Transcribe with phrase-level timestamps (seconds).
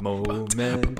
[0.00, 0.96] Momentum.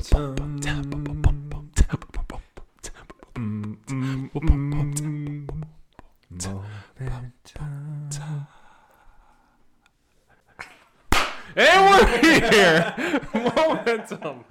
[11.57, 13.21] And we're here.
[13.35, 14.45] Momentum.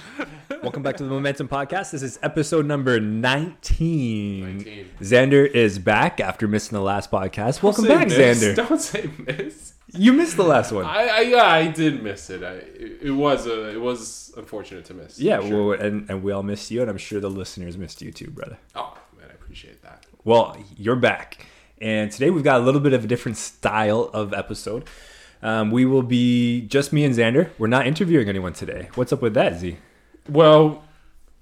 [0.63, 1.91] Welcome back to the Momentum Podcast.
[1.91, 4.57] This is episode number 19.
[4.57, 4.89] 19.
[5.00, 7.61] Zander is back after missing the last podcast.
[7.61, 8.43] Welcome back, miss.
[8.43, 8.56] Zander.
[8.56, 9.73] Don't say miss.
[9.99, 10.85] You missed the last one.
[10.85, 12.41] I, I yeah, I did miss it.
[12.41, 12.53] I
[13.03, 15.19] it, was a it was unfortunate to miss.
[15.19, 15.67] yeah, sure.
[15.67, 18.29] well, and, and we all missed you, and I'm sure the listeners missed you too,
[18.31, 18.57] brother.
[18.75, 20.05] oh man, I appreciate that.
[20.23, 21.45] Well, you're back.
[21.81, 24.87] And today we've got a little bit of a different style of episode.
[25.41, 27.50] Um, we will be just me and Zander.
[27.57, 28.89] We're not interviewing anyone today.
[28.95, 29.77] What's up with that, Z?
[30.29, 30.83] Well,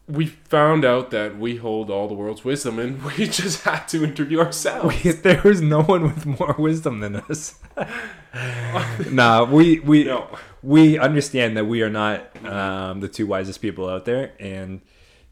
[0.07, 4.03] we found out that we hold all the world's wisdom, and we just had to
[4.03, 5.21] interview ourselves.
[5.21, 7.59] there was no one with more wisdom than us.
[9.11, 10.27] nah, we we No.
[10.63, 14.81] we understand that we are not um, the two wisest people out there, and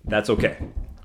[0.03, 0.57] that's okay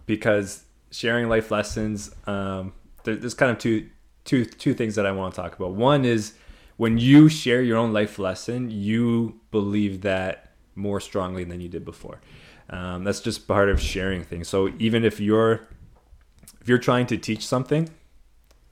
[0.06, 2.10] because sharing life lessons.
[2.27, 2.72] Um,
[3.05, 3.88] there, there's kind of two
[4.24, 5.74] two two things that I want to talk about.
[5.74, 6.34] One is
[6.77, 11.84] when you share your own life lesson, you believe that more strongly than you did
[11.84, 12.20] before.
[12.70, 14.48] Um, that's just part of sharing things.
[14.48, 15.66] So even if you're
[16.60, 17.90] if you're trying to teach something,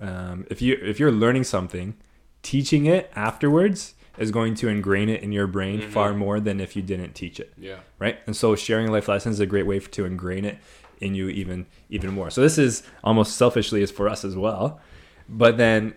[0.00, 1.96] um, if you if you're learning something,
[2.42, 6.74] teaching it afterwards is going to ingrain it in your brain far more than if
[6.74, 7.52] you didn't teach it.
[7.56, 7.78] Yeah.
[7.98, 8.18] right?
[8.26, 10.58] And so sharing life lessons is a great way to ingrain it
[11.00, 12.30] in you even even more.
[12.30, 14.80] So this is almost selfishly is for us as well.
[15.28, 15.94] But then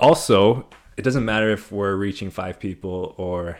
[0.00, 3.58] also it doesn't matter if we're reaching five people or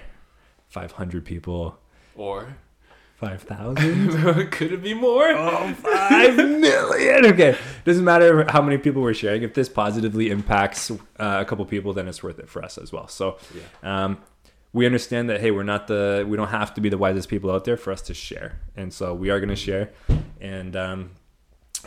[0.69, 1.79] 500 people
[2.17, 2.57] Or
[3.17, 5.29] 5000 could it be more?
[5.29, 7.25] oh, five million.
[7.35, 9.43] Okay, doesn't matter how many people we're sharing.
[9.43, 12.93] If this positively impacts uh, a couple people, then it's worth it for us as
[12.93, 13.09] well.
[13.09, 13.39] So,
[13.83, 14.19] um,
[14.73, 17.51] we understand that hey, we're not the we don't have to be the wisest people
[17.51, 19.91] out there for us to share, and so we are going to share,
[20.41, 21.11] and um,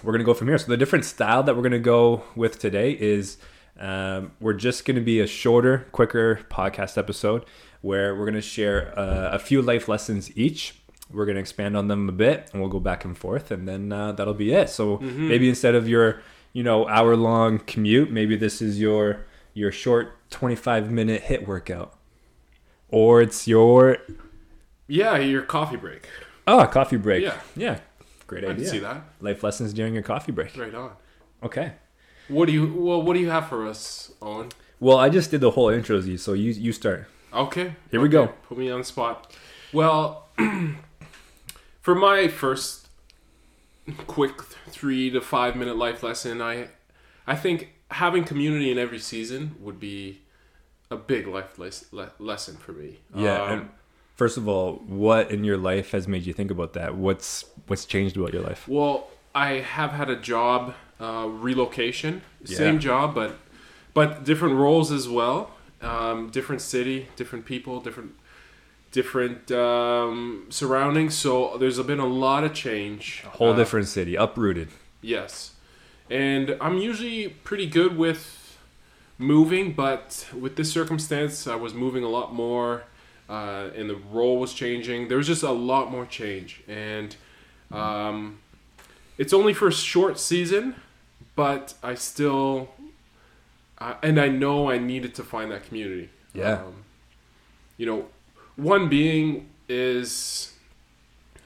[0.04, 0.58] we're going to go from here.
[0.58, 3.38] So the different style that we're going to go with today is
[3.80, 7.46] um, we're just going to be a shorter, quicker podcast episode
[7.82, 10.77] where we're going to share uh, a few life lessons each.
[11.12, 13.68] We're going to expand on them a bit, and we'll go back and forth, and
[13.68, 14.70] then uh, that'll be it.
[14.70, 16.22] So maybe instead of your
[16.54, 21.48] you know hour long commute, maybe this is your your short twenty five minute HIIT
[21.48, 21.94] workout,
[22.90, 23.98] or it's your
[24.88, 26.08] Yeah, your coffee break.
[26.48, 27.24] oh coffee break.
[27.24, 27.40] Yeah.
[27.56, 27.80] yeah,
[28.28, 28.64] great I idea.
[28.64, 29.02] can see that.
[29.22, 30.56] Life lessons during your coffee break.
[30.58, 30.92] Right on.
[31.44, 31.74] Okay.
[32.28, 33.02] What do you well?
[33.02, 34.50] What do you have for us, Owen?
[34.80, 37.08] Well, I just did the whole intro, so you you start.
[37.34, 37.76] Okay.
[37.92, 38.28] Here we go.
[38.50, 39.34] Put me on the spot.
[39.74, 40.28] Well,
[41.88, 42.90] for my first
[44.08, 46.68] quick three to five minute life lesson, I,
[47.26, 50.20] I think having community in every season would be
[50.92, 52.98] a big life le- lesson for me.
[53.16, 53.42] Yeah.
[53.42, 53.70] Um, and
[54.18, 56.98] first of all, what in your life has made you think about that?
[56.98, 58.68] What's what's changed about your life?
[58.68, 62.58] Well, I have had a job uh, relocation, Yeah.
[62.58, 63.38] same job, but
[63.94, 65.52] but different roles as well.
[65.82, 68.12] Um, different city, different people, different
[69.00, 70.20] different um,
[70.50, 71.14] surroundings.
[71.24, 73.04] So there's been a lot of change.
[73.26, 74.70] A whole Uh, different city, uprooted.
[75.02, 75.32] Yes,
[76.10, 78.22] and I'm usually pretty good with
[79.20, 80.08] moving, but
[80.44, 82.72] with this circumstance, I was moving a lot more,
[83.36, 85.00] uh, and the role was changing.
[85.10, 87.10] There was just a lot more change, and
[87.72, 88.18] um,
[89.22, 90.76] it's only for a short season,
[91.36, 92.70] but I still,
[93.84, 96.10] uh, and I know I needed to find that community.
[96.34, 96.64] Yeah.
[96.66, 96.76] Um,
[97.80, 98.00] you know,
[98.58, 100.54] one being is,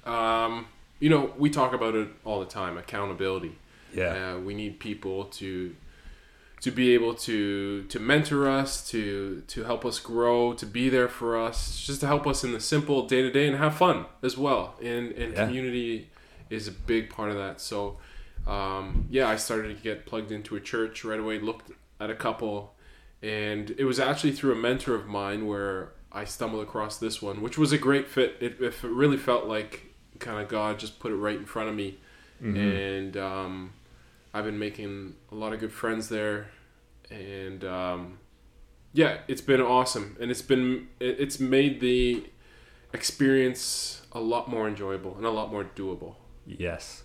[0.06, 0.66] um,
[1.00, 3.56] you know, we talk about it all the time accountability.
[3.94, 4.34] Yeah.
[4.36, 5.76] Uh, we need people to
[6.62, 11.08] to be able to to mentor us, to to help us grow, to be there
[11.10, 14.06] for us, just to help us in the simple day to day and have fun
[14.24, 14.76] as well.
[14.82, 15.46] And and Yeah.
[15.46, 16.10] community
[16.50, 17.60] is a big part of that.
[17.62, 17.98] So
[18.48, 21.40] um, yeah, I started to get plugged into a church right away.
[21.40, 22.74] Looked at a couple,
[23.22, 27.42] and it was actually through a mentor of mine where I stumbled across this one,
[27.42, 28.36] which was a great fit.
[28.40, 31.76] It, it really felt like kind of God just put it right in front of
[31.76, 31.98] me,
[32.58, 33.74] and um,
[34.34, 36.50] I've been making a lot of good friends there,
[37.10, 38.18] and um,
[38.94, 42.26] yeah, it's been awesome, and it's been it- it's made the
[42.94, 46.16] experience a lot more enjoyable and a lot more doable.
[46.46, 47.04] Yes.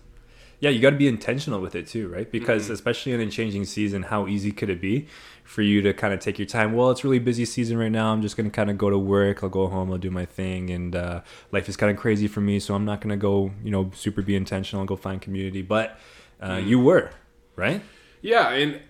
[0.59, 2.29] Yeah, you got to be intentional with it too, right?
[2.31, 2.71] Because Mm-hmm.
[2.71, 5.07] especially in a changing season, how easy could it be
[5.43, 6.73] for you to kind of take your time?
[6.73, 8.11] Well, it's really busy season right now.
[8.11, 9.43] I'm just going to kind of go to work.
[9.43, 9.91] I'll go home.
[9.91, 11.21] I'll do my thing, and uh,
[11.51, 12.59] life is kind of crazy for me.
[12.59, 15.61] So I'm not going to go, you know, super be intentional and go find community.
[15.61, 15.99] But
[16.41, 16.63] uh, Mm-hmm.
[16.63, 17.11] you were,
[17.55, 17.83] right?
[18.21, 18.81] Yeah, and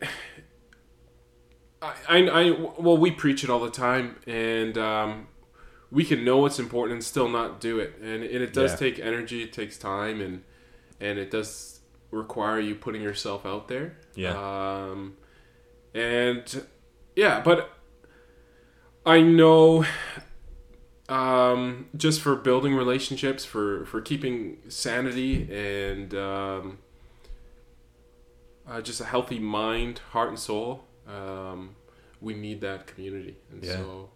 [1.81, 5.27] I, I, I, well, we preach it all the time, and um,
[5.91, 8.77] we can know what's important and still not do it, and, and it does Yeah.
[8.77, 10.43] take energy, it takes time, and
[10.99, 11.79] and it does
[12.11, 13.97] require you putting yourself out there.
[14.15, 14.31] Yeah.
[14.37, 15.15] Um,
[15.93, 16.63] and
[17.15, 17.69] yeah, but
[19.05, 19.85] I know
[21.09, 26.77] um, just for building relationships, for for keeping sanity and um,
[28.67, 31.75] uh, just a healthy mind, heart, and soul, um,
[32.19, 33.37] we need that community.
[33.51, 33.77] And Yeah.
[33.77, 34.09] so,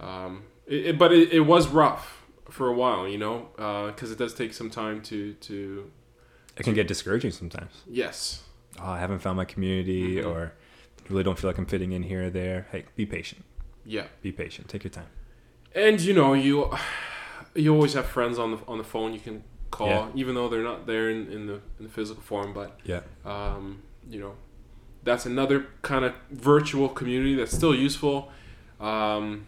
[0.00, 3.48] um, it, it- but it, it was rough for a while, you know,
[3.94, 5.90] because it does take some time to to
[6.58, 7.72] It can get discouraging sometimes.
[7.86, 8.42] yes,
[8.80, 10.26] Oh, I haven't found my community, Mhm.
[10.26, 10.52] or
[11.08, 12.68] really don't feel like I'm fitting in here or there.
[12.70, 13.44] Hey, be patient.
[13.84, 14.06] yeah.
[14.22, 14.68] Be patient.
[14.68, 15.06] Take your time.
[15.74, 16.70] And you know, you
[17.54, 20.08] you always have friends on the on the phone you can call, Yeah.
[20.14, 22.52] even though they're not there in, in the in the physical form.
[22.52, 23.00] But Yeah.
[23.24, 24.34] um, you know,
[25.02, 28.30] that's another kind of virtual community that's still useful.
[28.80, 29.46] Um,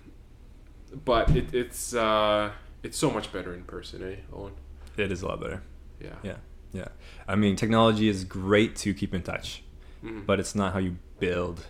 [1.05, 2.51] but it, it's uh,
[2.83, 4.55] it's so much better in person, eh, Owen?
[4.97, 5.63] It is a lot better.
[6.01, 6.17] Yeah.
[6.23, 6.37] Yeah.
[6.73, 6.89] Yeah.
[7.29, 9.63] I mean, technology is great to keep in touch,
[10.05, 10.25] Mhm.
[10.27, 11.67] but it's not how you build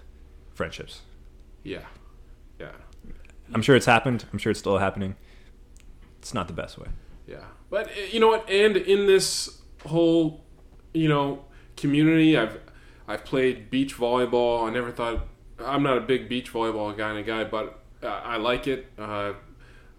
[0.54, 1.02] friendships.
[1.62, 1.84] yeah,
[2.58, 2.72] yeah,
[3.52, 4.24] I'm sure it's happened.
[4.32, 5.16] I'm sure it's still happening.
[6.18, 6.88] It's not the best way.
[7.26, 7.44] yeah.
[7.70, 8.48] But uh, you know what?
[8.50, 10.44] And in this whole,
[10.92, 11.44] you know,
[11.76, 12.58] community, I've
[13.08, 14.68] I've played beach volleyball.
[14.68, 15.26] I never thought
[15.58, 18.86] I'm not a big beach volleyball kind of guy, but uh, I like it.
[18.98, 19.32] Uh,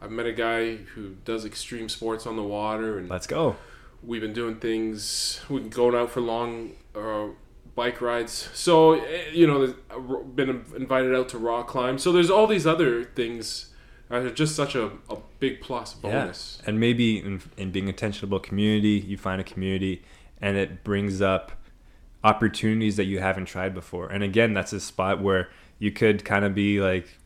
[0.01, 3.55] I've met a guy who does extreme sports on the water, and Let's go.
[4.03, 5.41] We've been doing things.
[5.49, 7.27] We've been going out for long uh,
[7.75, 8.49] bike rides.
[8.53, 11.97] So eh, you know, I've been invited out to rock climb.
[11.97, 13.73] So there's all these other things.
[14.09, 16.61] are just such a, a big plus bonus.
[16.65, 20.03] And maybe in, in being intentional about community, you find a community
[20.41, 21.51] and it brings up
[22.23, 24.07] opportunities that you haven't tried before.
[24.09, 25.49] And again, that's a spot where
[25.79, 27.17] you could kind of be like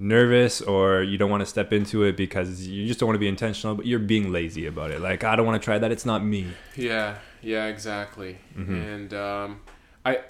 [0.00, 3.20] nervous or you don't want to step into it because you just don't want to
[3.20, 5.00] be intentional, but you're being lazy about it.
[5.00, 5.92] Like, I don't want to try that.
[5.92, 6.46] It's not me.
[6.74, 8.38] Yeah, yeah, exactly.
[8.56, 8.94] Mhm.
[8.94, 9.60] And um,
[10.04, 10.20] I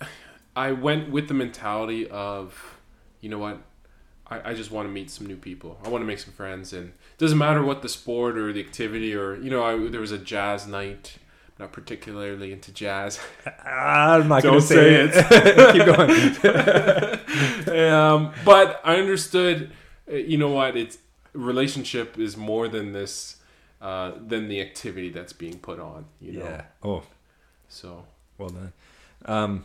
[0.56, 2.78] I went with the mentality of,
[3.20, 3.60] you know what,
[4.28, 5.78] I, I just want to meet some new people.
[5.84, 8.60] I want to make some friends, and it doesn't matter what the sport or the
[8.60, 11.16] activity or you know, I, there was a jazz night.
[11.58, 13.18] Not particularly into jazz.
[13.64, 16.42] I'm not going to say, say it.
[16.44, 16.46] Keep
[17.66, 17.78] going.
[17.90, 19.72] um, but I understood.
[20.10, 20.76] uh, You know what?
[20.76, 20.98] It's
[21.32, 23.36] relationship is more than this,
[23.80, 26.04] uh, than the activity that's being put on.
[26.20, 26.44] You know.
[26.44, 26.62] yeah.
[26.82, 27.02] Oh,
[27.68, 28.04] So
[28.38, 28.72] Well done.
[29.24, 29.64] Um,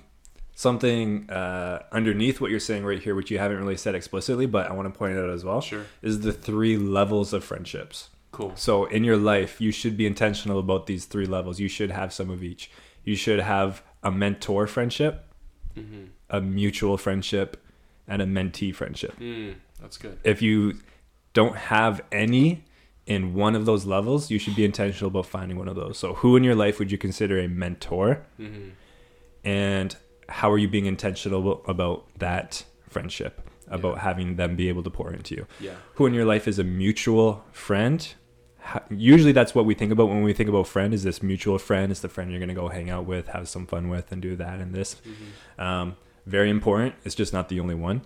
[0.56, 4.70] something uh, underneath what you're saying right here, which you haven't really said explicitly, but
[4.70, 5.86] I want to point it out as well, sure.
[6.02, 8.10] is the three levels of friendships.
[8.34, 8.52] Cool.
[8.56, 11.60] So in your life, you should be intentional about these three levels.
[11.60, 12.70] You should have some of each.
[13.06, 15.14] You should have a mentor friendship,
[15.78, 16.04] Mm-hmm.
[16.30, 17.58] a mutual friendship,
[18.08, 19.14] and a mentee friendship.
[19.20, 20.20] Mm, that's good.
[20.24, 20.80] If you
[21.34, 22.64] don't have any
[23.08, 25.98] in one of those levels, you should be intentional about finding one of those.
[25.98, 28.26] So, who in your life would you consider a mentor?
[28.40, 28.70] Mm-hmm.
[29.44, 29.96] and
[30.30, 34.02] how are you being intentional about that friendship about Yeah.
[34.04, 35.76] having them be able to pour into you Yeah.
[35.96, 38.00] who in your life is a mutual friend
[38.90, 41.92] usually that's what we think about when we think about friend is this mutual friend.
[41.92, 44.22] Is the friend you're going to go hang out with have some fun with and
[44.22, 44.96] do that and this.
[44.96, 45.62] Mm-hmm.
[45.62, 45.96] um,
[46.26, 46.96] very important.
[47.04, 48.02] It's just not the only one.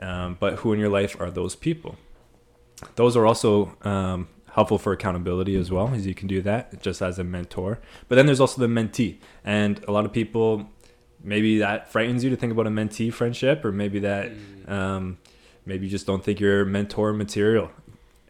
[0.00, 1.96] Um, but who in your life are those people?
[2.94, 7.02] Those are also um, helpful for accountability as well as you can do that just
[7.02, 7.80] as a mentor.
[8.06, 9.18] But then there's also the mentee.
[9.44, 10.68] And a lot of people
[11.22, 14.70] maybe that frightens you to think about a mentee friendship or maybe that Mm.
[14.70, 15.18] um,
[15.66, 17.70] maybe you just don't think you're mentor material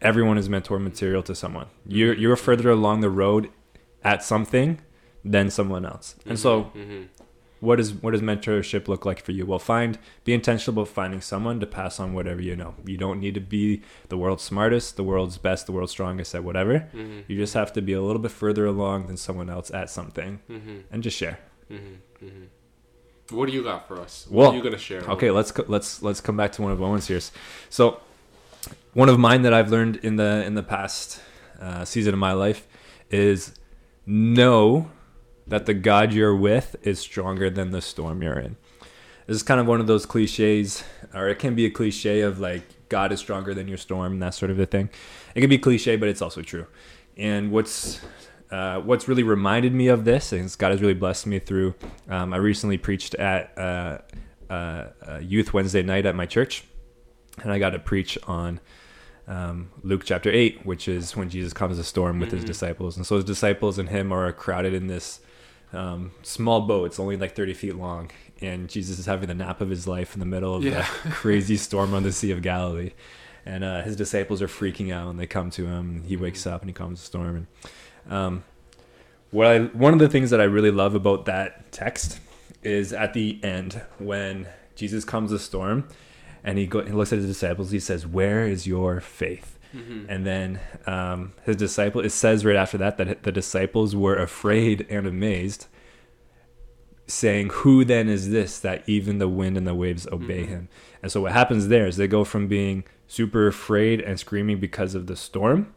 [0.01, 3.49] everyone is mentor material to someone you're, you're further along the road
[4.03, 4.79] at something
[5.25, 7.07] than someone else and so Mhm.
[7.59, 11.19] what is what does mentorship look like for you well find be intentional about finding
[11.19, 14.95] someone to pass on whatever you know you don't need to be the world's smartest
[14.95, 17.23] the world's best the world's strongest at whatever Mhm.
[17.27, 20.39] you just have to be a little bit further along than someone else at something
[20.49, 20.83] Mhm.
[20.91, 21.39] and just share
[21.69, 21.97] Mhm.
[22.23, 22.45] Mhm.
[23.31, 24.25] What do you got for us?
[24.31, 25.01] Well, what are you gonna share?
[25.15, 27.19] okay let's co- let's let's come back to one of owen's here
[27.69, 27.99] so
[28.93, 31.21] one of mine that i've learned in the in the past
[31.59, 32.67] uh, season of my life
[33.09, 33.53] is
[34.05, 34.89] know
[35.47, 38.55] that the god you're with is stronger than the storm you're in.
[39.27, 42.39] This is kind of one of those cliches or it can be a cliche of
[42.39, 44.89] like god is stronger than your storm and that sort of a thing.
[45.35, 46.67] It can be cliche but it's also true.
[47.17, 48.01] And what's
[48.51, 51.75] uh, what's really reminded me of this is god has really blessed me through
[52.07, 53.99] um, i recently preached at uh,
[54.49, 54.87] uh,
[55.21, 56.63] youth wednesday night at my church
[57.43, 58.59] and i got to preach on
[59.27, 62.47] um, luke chapter 8 which is when jesus comes a storm with his Mhm.
[62.47, 65.19] disciples and so his disciples and him are crowded in this
[65.71, 68.09] um, small boat it's only like 30 feet long
[68.41, 70.87] and jesus is having the nap of his life in the middle of Yeah.
[71.03, 72.91] the crazy storm on the sea of galilee
[73.45, 75.89] and uh, his disciples are freaking out, and they come to him.
[75.89, 77.47] And he wakes up and he calms the storm.
[78.07, 78.43] And um,
[79.31, 82.19] what I one of the things that I really love about that text
[82.63, 85.87] is at the end when Jesus calms the storm,
[86.43, 87.71] and he, go, he looks at his disciples.
[87.71, 90.05] He says, "Where is your faith?" Mm-hmm.
[90.09, 92.01] And then um, his disciple.
[92.01, 95.67] It says right after that that the disciples were afraid and amazed,
[97.07, 100.47] saying, "Who then is this that even the wind and the waves obey Mhm.
[100.47, 100.69] him?"
[101.01, 104.93] And so what happens there is they go from being super afraid and screaming because
[104.95, 105.73] of the storm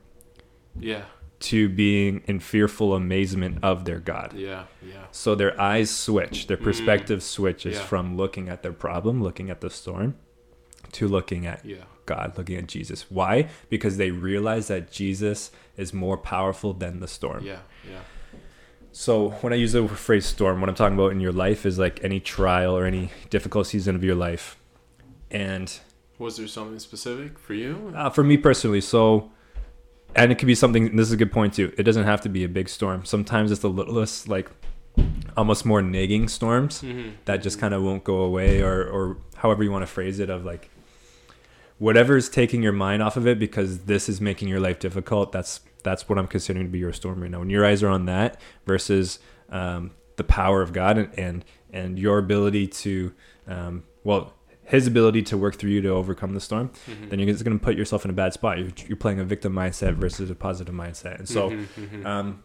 [0.79, 1.05] Yeah.
[1.41, 4.35] to being in fearful amazement of their God.
[4.37, 4.65] Yeah.
[4.87, 5.05] Yeah.
[5.11, 6.63] So their eyes switch, their Mm.
[6.65, 7.83] perspective switches Yeah.
[7.85, 10.15] from looking at their problem, looking at the storm,
[10.93, 11.85] to looking at Yeah.
[12.07, 13.11] God, looking at Jesus.
[13.11, 13.49] Why?
[13.71, 17.45] Because they realize that Jesus is more powerful than the storm.
[17.45, 17.59] Yeah.
[17.89, 18.01] Yeah.
[18.93, 21.79] So when I use the phrase storm, what I'm talking about in your life is
[21.79, 24.57] like any trial or any difficult season of your life.
[25.31, 25.73] And
[26.19, 27.93] Was there something specific for you?
[27.97, 29.31] uh, for me personally, so
[30.15, 30.95] and it could be something.
[30.95, 31.73] This is a good point too.
[31.79, 33.07] It doesn't have to be a big storm.
[33.07, 34.51] Sometimes it's the littlest, like
[35.39, 37.11] almost more nagging storms Mm-hmm.
[37.25, 40.29] that just kind of won't go away, or or however you want to phrase it,
[40.29, 40.69] of like
[41.79, 45.33] whatever is taking your mind off of it because this is making your life difficult.
[45.33, 47.41] That's that's what I'm considering to be your storm right now.
[47.41, 49.19] When your eyes are on that versus
[49.51, 53.13] um, the power of God and and, and your ability to
[53.47, 54.35] um, well.
[54.65, 57.09] His ability to work through you to overcome the storm, Mm-hmm.
[57.09, 58.59] then you're just going to put yourself in a bad spot.
[58.59, 61.19] You're, you're playing a victim mindset versus a positive mindset.
[61.19, 62.07] And so, Mhm, mhm.
[62.07, 62.43] um,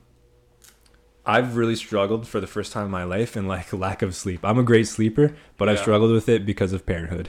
[1.28, 4.40] I've really struggled for the first time in my life in like lack of sleep.
[4.44, 7.28] I'm a great sleeper, but I've struggled with it because of parenthood.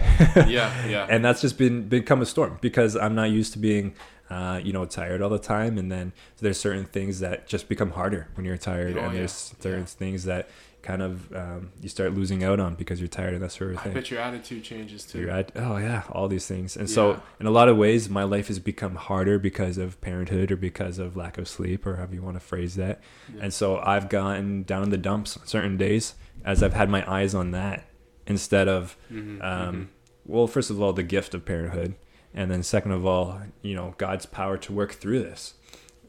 [0.48, 0.86] yeah.
[0.86, 1.06] Yeah.
[1.10, 3.94] and that's just been become a storm because I'm not used to being,
[4.30, 5.78] uh, you know, tired all the time.
[5.78, 9.18] And then there's certain things that just become harder when you're tired, Oh, and yeah.
[9.18, 9.86] there's certain Yeah.
[9.86, 10.48] things that
[10.82, 13.82] kind of um, you start losing out on because you're tired and that sort of
[13.82, 13.92] thing.
[13.92, 15.20] I bet your attitude changes too.
[15.20, 16.76] You're at, oh yeah, all these things.
[16.76, 16.94] And Yeah.
[16.94, 20.56] so in a lot of ways, my life has become harder because of parenthood or
[20.56, 23.00] because of lack of sleep or however you want to phrase that.
[23.34, 23.42] Yeah.
[23.44, 27.04] And so I've gotten down in the dumps on certain days as I've had my
[27.12, 27.84] eyes on that
[28.26, 29.90] instead of, Mhm, um,
[30.24, 31.94] well, first of all, the gift of parenthood.
[32.34, 35.54] And then second of all, you know, God's power to work through this.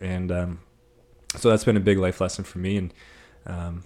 [0.02, 0.60] And um,
[1.38, 2.78] so that's been a big life lesson for me.
[2.78, 2.94] And
[3.48, 3.84] um,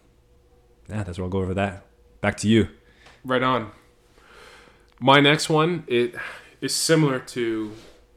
[0.89, 1.85] yeah, that's where I'll go over that.
[2.21, 2.69] Back to you.
[3.25, 3.71] Right on.
[4.99, 6.15] My next one it
[6.61, 7.73] is similar to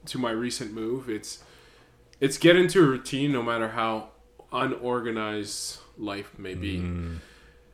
[0.07, 1.09] to my recent move.
[1.09, 1.43] It's
[2.21, 4.11] it's get into a routine no matter how
[4.53, 6.79] unorganized life may be.
[6.79, 7.19] Mm,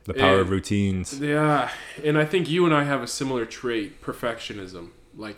[0.05, 1.19] the power of routines.
[1.19, 1.69] Yeah,
[2.03, 4.89] and I think you and I have a similar trait, perfectionism.
[5.15, 5.37] Like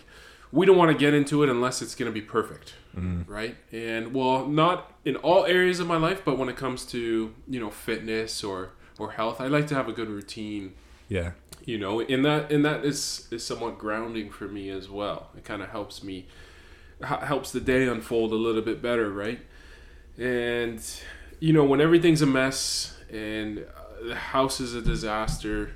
[0.51, 3.25] we don't want to get into it unless it's going to be perfect, Mm.
[3.27, 3.57] right?
[3.74, 7.59] And well, not in all areas of my life, but when it comes to, you
[7.59, 10.73] know, fitness or or health, I like to have a good routine,
[11.09, 11.31] Yeah.
[11.65, 15.29] you know, and that and that is is somewhat grounding for me as well.
[15.37, 16.27] It kind of helps me
[17.01, 19.39] helps the day unfold a little bit better, right?
[20.17, 20.81] And
[21.39, 25.71] you know, when everything's a mess and uh, the house is a disaster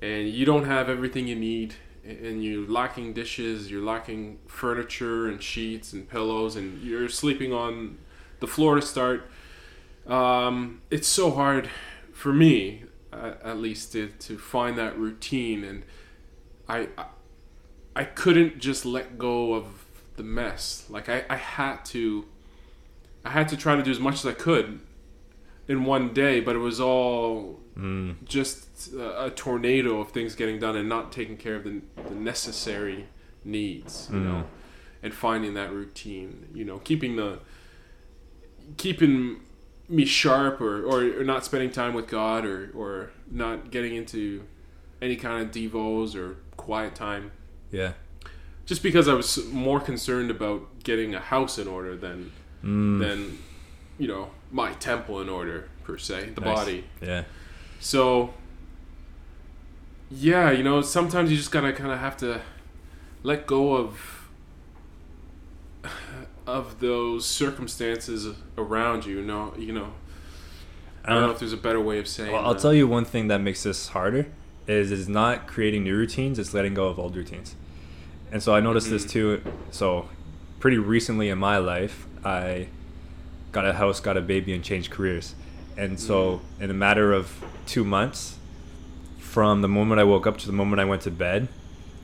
[0.00, 1.74] and you don't have everything you need
[2.06, 7.98] and you're lacking dishes, you're lacking furniture and sheets and pillows and you're sleeping on
[8.40, 9.24] the floor to start
[10.06, 11.70] um, it's so hard
[12.14, 15.82] for me at least to, to find that routine and
[16.68, 17.04] I, I
[17.94, 19.66] I couldn't just let go of
[20.16, 22.24] the mess like I, I had to
[23.24, 24.80] I had to try to do as much as I could
[25.68, 28.14] in one day but it was all Mm.
[28.24, 32.14] just a, a tornado of things getting done and not taking care of the, the
[32.14, 33.06] necessary
[33.44, 34.24] needs you Mm.
[34.24, 34.44] know
[35.02, 37.40] and finding that routine you know keeping the
[38.76, 39.40] keeping
[39.88, 44.42] me sharp or, or, or not spending time with god or, or not getting into
[45.02, 47.30] any kind of devos or quiet time
[47.70, 47.92] Yeah.
[48.66, 52.32] just because i was more concerned about getting a house in order than
[52.64, 52.98] Mm.
[52.98, 53.38] than
[53.98, 56.56] you know my temple in order per se the Nice.
[56.58, 57.24] body Yeah.
[57.78, 58.32] so,
[60.10, 62.40] yeah, you know, sometimes you just gotta kind of have to
[63.22, 64.23] let go of
[66.54, 69.16] of those circumstances around you.
[69.16, 69.92] You know, you know.
[71.04, 72.32] I don't know if there's a better way of saying.
[72.32, 72.62] Well, I'll that.
[72.62, 74.26] tell you one thing that makes this harder
[74.66, 77.56] is is not creating new routines; it's letting go of old routines.
[78.32, 79.10] And so I noticed this Mhm.
[79.10, 79.40] too.
[79.70, 80.08] So,
[80.60, 82.68] pretty recently in my life, I
[83.52, 85.34] got a house, got a baby, and changed careers.
[85.76, 88.38] And so, in a matter of two months,
[89.18, 91.48] from the moment I woke up to the moment I went to bed,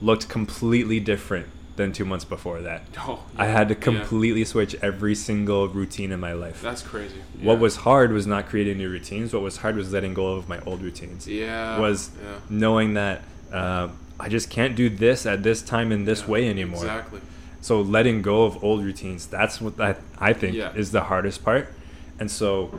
[0.03, 1.47] looked completely different
[1.81, 2.83] than two months before that.
[2.99, 3.81] Oh, I had to yeah.
[3.81, 6.61] completely switch every single routine in my life.
[6.63, 7.17] That's crazy.
[7.43, 9.33] What was hard was not creating new routines.
[9.33, 11.27] What was hard was letting go of my old routines.
[11.27, 11.79] Yeah.
[11.81, 12.39] was yeah.
[12.49, 13.23] Knowing that
[13.53, 13.89] uh,
[14.21, 16.85] I just can't do this at this time in this Yeah, way anymore.
[16.85, 17.21] Exactly.
[17.63, 20.73] So letting go of old routines, that's what I, I think Yeah.
[20.75, 21.73] is the hardest part.
[22.21, 22.71] And so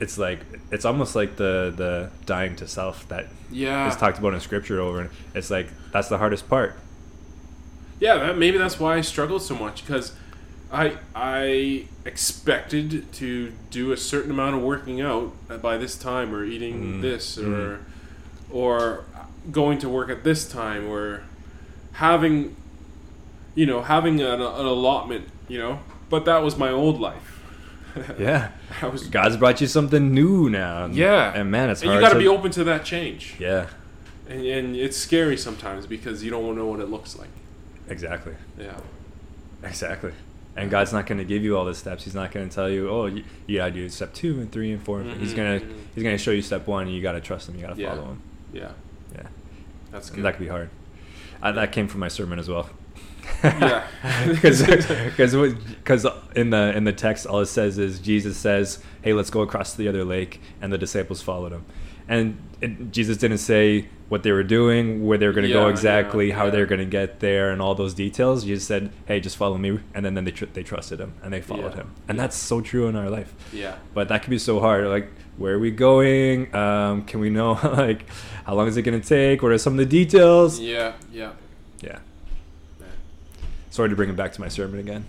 [0.00, 0.40] it's like
[0.70, 3.88] it's almost like the the dying to self that Yeah.
[3.88, 6.74] is talked about in scripture over and it's like that's the hardest part.
[8.00, 10.12] Yeah, that, maybe that's why I struggled so much because
[10.72, 16.34] I I expected to do a certain amount of working out uh, by this time,
[16.34, 17.02] or eating Mm.
[17.02, 18.56] this, or mm-hmm.
[18.56, 21.22] or uh, going to work at this time, or
[21.92, 22.56] having
[23.54, 25.80] you know having an, an allotment, you know.
[26.08, 27.36] But that was my old life.
[28.18, 28.50] Yeah.
[28.80, 30.84] I was God's brought you something new now.
[30.84, 31.32] And- Yeah.
[31.34, 33.66] And man, it's and hard you got to to be open to that change, Yeah.
[34.28, 37.30] and, and it's scary sometimes because you don't know what it looks like.
[37.90, 38.34] Exactly.
[38.58, 38.78] Yeah.
[39.62, 40.12] Exactly.
[40.56, 42.04] And God's not going to give you all the steps.
[42.04, 44.50] He's not going to tell you, "Oh, you, you got to do step 2 and
[44.52, 46.92] 3 and 4." He's Mhm, going to he's going to show you step 1 and
[46.94, 47.54] you got to trust him.
[47.56, 47.90] You got to Yeah.
[47.94, 48.22] follow him.
[48.52, 48.70] Yeah.
[49.14, 49.22] Yeah.
[49.92, 50.24] That's And good.
[50.24, 50.70] that could be hard.
[51.42, 52.68] Uh, that came from my sermon as well.
[53.44, 53.86] Yeah.
[54.28, 59.30] because because in the in the text all it says is Jesus says, "Hey, let's
[59.30, 61.64] go across to the other lake," and the disciples followed him.
[62.10, 65.68] And it, Jesus didn't say what they were doing, where they were going to go
[65.68, 66.50] exactly, yeah, how yeah.
[66.50, 68.44] they're going to get there, and all those details.
[68.44, 71.32] Jesus said, "Hey, just follow me," and then then they tr- they trusted him and
[71.32, 71.82] they followed Yeah.
[71.82, 71.94] him.
[72.08, 73.32] And that's so true in our life.
[73.52, 73.76] yeah.
[73.94, 74.86] But that can be so hard.
[74.88, 76.52] Like, where are we going?
[76.54, 78.04] Um, can we know like
[78.44, 79.40] how long is it going to take?
[79.42, 80.58] What are some of the details?
[80.58, 80.94] Yeah.
[81.12, 81.32] Yeah.
[81.80, 82.00] Yeah.
[82.80, 82.86] Yeah.
[83.70, 85.04] Sorry to bring it back to my sermon again.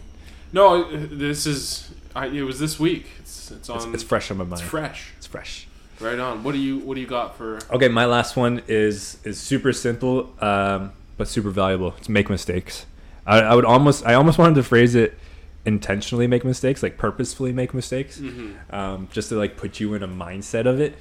[0.53, 1.89] No, this is.
[2.15, 3.07] I, it was this week.
[3.19, 3.77] It's it's on.
[3.77, 4.63] It's, it's fresh on my It's mind.
[4.63, 5.13] fresh.
[5.17, 5.67] It's fresh.
[6.01, 6.43] Right on.
[6.43, 7.59] What do you What do you got for?
[7.71, 11.93] Okay, my last one is is super simple, um, but super valuable.
[11.97, 12.85] It's make mistakes.
[13.25, 15.17] I, I would almost I almost wanted to phrase it
[15.65, 18.73] intentionally make mistakes, like purposefully make mistakes, Mm-hmm.
[18.75, 20.95] um, just to like put you in a mindset of it.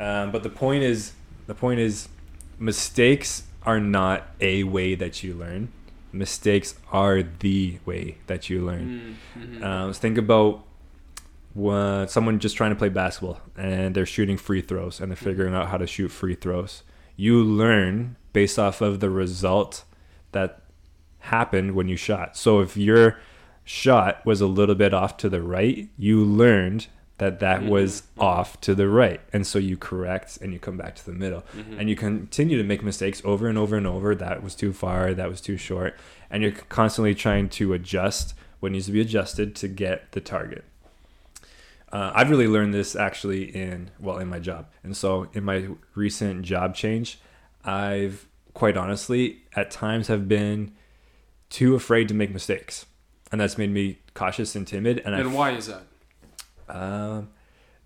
[0.00, 1.12] Um, but the point is,
[1.46, 2.08] the point is,
[2.58, 5.68] mistakes are not a way that you learn.
[6.12, 9.16] Mistakes are the way that you learn.
[9.38, 9.62] Mm-hmm.
[9.62, 10.64] Um, think about
[11.54, 15.54] when someone just trying to play basketball and they're shooting free throws and they're figuring
[15.54, 16.82] out how to shoot free throws.
[17.16, 19.84] You learn based off of the result
[20.32, 20.62] that
[21.18, 22.36] happened when you shot.
[22.36, 23.18] So if your
[23.64, 26.86] shot was a little bit off to the right, you learned
[27.18, 28.22] that that was Mhm.
[28.22, 29.20] off to the right.
[29.30, 31.44] And so you correct and you come back to the middle.
[31.54, 31.78] Mhm.
[31.78, 34.14] And you continue to make mistakes over and over and over.
[34.14, 35.94] That was too far, that was too short.
[36.30, 40.64] And you're constantly trying to adjust what needs to be adjusted to get the target.
[41.92, 45.68] Uh, I've really learned this actually in well in my job, and so in my
[45.94, 47.18] recent job change,
[47.64, 50.72] I've quite honestly at times have been
[51.48, 52.86] too afraid to make mistakes,
[53.32, 55.00] and that's made me cautious and timid.
[55.04, 55.82] And, And why is that?
[56.68, 57.28] um,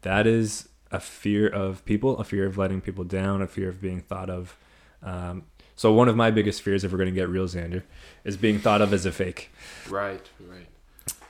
[0.03, 3.81] that is a fear of people, a fear of letting people down, a fear of
[3.81, 4.57] being thought of.
[5.03, 5.45] Um,
[5.77, 7.83] so one of my biggest fears, if we're going to get real, Zander,
[8.23, 9.51] is being thought of as a fake.
[9.89, 10.29] Right.
[10.39, 10.67] Right.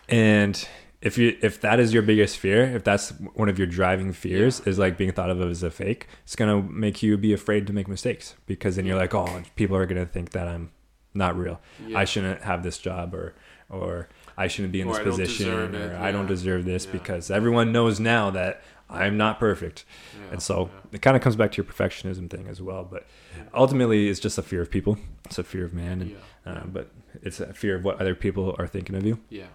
[0.08, 0.68] And
[1.04, 4.60] if you if that is your biggest fear, if that's one of your driving fears,
[4.60, 7.72] is like being thought of as a fake, it's gonna make you be afraid to
[7.72, 10.70] make mistakes because then you're like, oh, people are gonna think that I'm
[11.12, 11.60] not real.
[11.86, 11.98] Yeah.
[11.98, 13.34] I shouldn't have this job or
[13.70, 16.86] or I shouldn't be in Or this I position or it, I don't deserve this
[16.86, 16.92] Yeah.
[16.92, 19.84] because everyone knows now that I'm not perfect.
[20.18, 20.96] Yeah, And so yeah.
[20.96, 22.84] it kind of comes back to your perfectionism thing as well.
[22.84, 23.06] But
[23.54, 24.98] ultimately, it's just a fear of people.
[25.24, 26.52] It's a fear of man, and Yeah.
[26.52, 26.90] uh, but
[27.22, 29.18] it's a fear of what other people are thinking of you.
[29.30, 29.46] Yeah.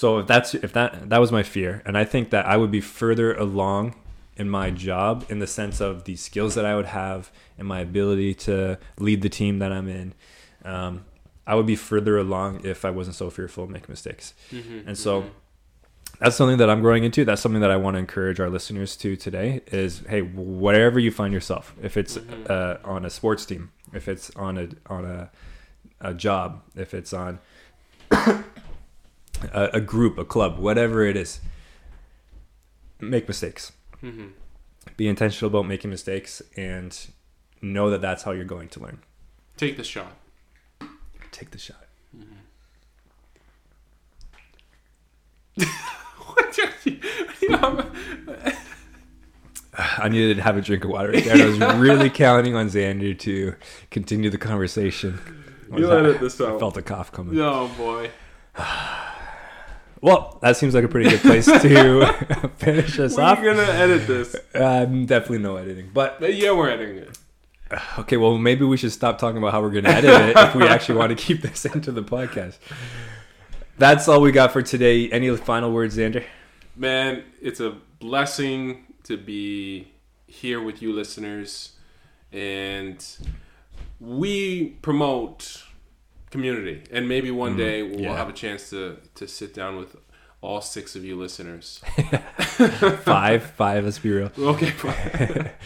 [0.00, 2.70] So if that's if that that was my fear, and I think that I would
[2.70, 3.94] be further along
[4.34, 7.80] in my job in the sense of the skills that I would have and my
[7.80, 10.14] ability to lead the team that I'm in.
[10.64, 11.04] Um,
[11.46, 14.32] I would be further along if I wasn't so fearful of making mistakes.
[14.50, 15.30] Mhm, And so- mhm.
[16.18, 17.24] That's something that I'm growing into.
[17.26, 19.60] That's something that I want to encourage our listeners to today.
[19.70, 22.48] Is hey, wherever you find yourself, if it's Mhm.
[22.50, 25.30] uh, on a sports team, if it's on a on a
[26.00, 27.38] a job, if it's on
[29.52, 31.40] a group, a club, whatever it is,
[33.00, 33.72] make mistakes.
[34.02, 34.32] Mhm.
[34.96, 36.96] Be intentional about making mistakes and
[37.62, 38.98] know that that's how you're going to learn.
[39.56, 40.12] take the shot.
[41.32, 41.84] Take the shot.
[46.26, 46.98] What are you-
[49.98, 51.36] I needed to have a drink of water right there.
[51.42, 53.54] I was really counting on Zander to
[53.90, 55.18] continue the conversation.
[55.74, 56.58] You'll edit this I out.
[56.58, 57.38] felt a cough coming.
[57.40, 58.10] Oh boy.
[60.02, 63.42] Well, that seems like a pretty good place to finish us We're off.
[63.42, 64.34] gonna edit this.
[64.54, 65.90] Um, definitely no editing.
[65.92, 67.18] But Yeah, we're editing it.
[67.98, 70.54] okay, well, maybe we should stop talking about how we're going to edit it if
[70.54, 72.56] we actually want to keep this into the podcast.
[73.78, 75.08] That's all we got for today.
[75.10, 76.24] Any final words, Zander?
[76.76, 79.92] Man, it's a blessing to be
[80.26, 81.72] here with you listeners.
[82.32, 83.04] And
[84.00, 85.62] we promote
[86.30, 88.16] community, and maybe one day we'll yeah.
[88.16, 89.96] have a chance to to sit down with
[90.42, 91.80] all six of you listeners.
[93.02, 93.84] five, five.
[93.84, 94.32] Let's be real.
[94.38, 95.52] Okay.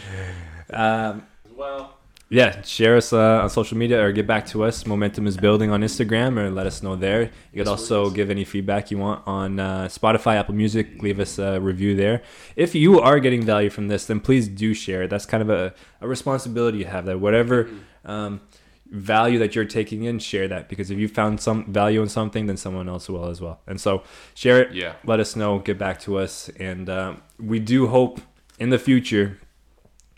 [0.67, 1.95] Um, well,
[2.27, 4.87] yeah, share us uh, on social media or get back to us.
[4.87, 7.21] Momentum is building on Instagram or let us know there.
[7.21, 11.03] You could Yes, also give any feedback you want on uh, Spotify, Apple Music.
[11.03, 12.23] Leave us a review there.
[12.55, 15.11] If you are getting value from this, then please do share it.
[15.11, 17.69] That's kind of a, a responsibility you have that whatever
[18.05, 18.41] um,
[18.89, 22.45] value that you're taking in, share that because if you found some value in something,
[22.45, 23.59] then someone else will as well.
[23.67, 24.73] And so share it.
[24.73, 24.93] yeah.
[25.05, 25.59] Let us know.
[25.59, 28.21] Get back to us, and um, we do hope
[28.59, 29.39] in the future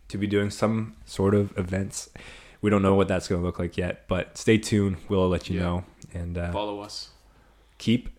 [0.09, 2.09] to be doing some sort of events.
[2.61, 4.97] We don't know what that's going to look like yet, but stay tuned.
[5.09, 5.63] We'll let you Yeah.
[5.65, 7.09] know and uh, Follow us.
[7.77, 8.09] keep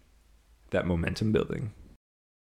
[0.70, 1.72] that momentum building.